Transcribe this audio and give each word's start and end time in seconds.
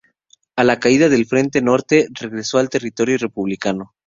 A 0.55 0.63
la 0.63 0.79
caída 0.79 1.09
del 1.09 1.27
frente 1.27 1.61
Norte 1.61 2.07
regresó 2.11 2.57
al 2.57 2.69
territorio 2.71 3.19
republicano. 3.19 3.93